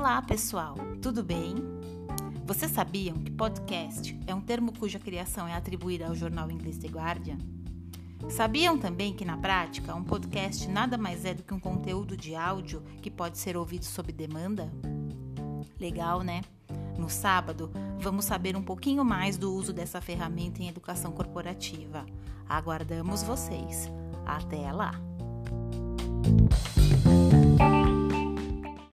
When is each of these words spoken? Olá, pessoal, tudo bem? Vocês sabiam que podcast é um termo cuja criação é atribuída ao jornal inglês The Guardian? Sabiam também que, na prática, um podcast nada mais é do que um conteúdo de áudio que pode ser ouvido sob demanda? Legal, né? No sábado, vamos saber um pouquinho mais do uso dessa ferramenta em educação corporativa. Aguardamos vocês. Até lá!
Olá, 0.00 0.22
pessoal, 0.22 0.76
tudo 1.02 1.22
bem? 1.22 1.56
Vocês 2.46 2.72
sabiam 2.72 3.18
que 3.18 3.30
podcast 3.30 4.18
é 4.26 4.34
um 4.34 4.40
termo 4.40 4.72
cuja 4.72 4.98
criação 4.98 5.46
é 5.46 5.52
atribuída 5.52 6.06
ao 6.06 6.14
jornal 6.14 6.50
inglês 6.50 6.78
The 6.78 6.88
Guardian? 6.88 7.36
Sabiam 8.30 8.78
também 8.78 9.12
que, 9.12 9.26
na 9.26 9.36
prática, 9.36 9.94
um 9.94 10.02
podcast 10.02 10.66
nada 10.68 10.96
mais 10.96 11.26
é 11.26 11.34
do 11.34 11.42
que 11.42 11.52
um 11.52 11.60
conteúdo 11.60 12.16
de 12.16 12.34
áudio 12.34 12.82
que 13.02 13.10
pode 13.10 13.36
ser 13.36 13.58
ouvido 13.58 13.84
sob 13.84 14.10
demanda? 14.10 14.72
Legal, 15.78 16.22
né? 16.22 16.40
No 16.98 17.10
sábado, 17.10 17.70
vamos 17.98 18.24
saber 18.24 18.56
um 18.56 18.62
pouquinho 18.62 19.04
mais 19.04 19.36
do 19.36 19.54
uso 19.54 19.70
dessa 19.70 20.00
ferramenta 20.00 20.62
em 20.62 20.68
educação 20.68 21.12
corporativa. 21.12 22.06
Aguardamos 22.48 23.22
vocês. 23.22 23.90
Até 24.24 24.72
lá! 24.72 24.92